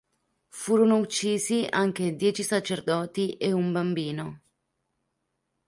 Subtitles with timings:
[0.49, 4.41] Furono uccisi anche dieci sacerdoti e un bambino.